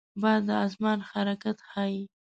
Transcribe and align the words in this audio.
باد 0.21 0.41
د 0.47 0.49
آسمان 0.65 0.99
حرکت 1.11 1.57
ښيي 1.69 2.03